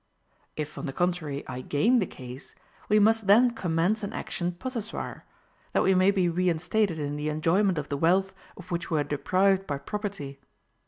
[0.55, 2.55] If, on the contrary, I gain the case,
[2.89, 5.25] we must then commence an action possessoire,
[5.73, 9.03] that we may be reinstated in the enjoyment of the wealth of which we are
[9.03, 10.39] deprived by property.